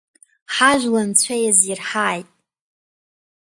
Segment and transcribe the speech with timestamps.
[0.53, 2.29] Ҳажәла анцәа иазирҳааит.